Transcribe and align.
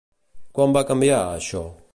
Quan 0.59 0.73
va 0.79 0.83
canviar, 0.93 1.21
això? 1.37 1.65